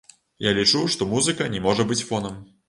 Я 0.45 0.53
лічу, 0.59 0.81
што 0.93 1.07
музыка 1.11 1.47
не 1.57 1.63
можа 1.67 1.87
быць 1.93 2.01
фонам. 2.09 2.43